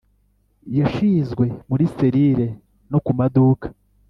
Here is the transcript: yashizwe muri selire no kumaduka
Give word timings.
yashizwe 0.77 1.45
muri 1.69 1.83
selire 1.95 2.47
no 2.91 2.99
kumaduka 3.05 3.67